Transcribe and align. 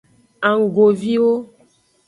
Anggoviwo. 0.49 1.31